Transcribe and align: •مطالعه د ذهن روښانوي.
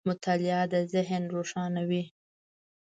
•مطالعه 0.09 0.61
د 0.73 0.75
ذهن 0.93 1.23
روښانوي. 1.35 2.03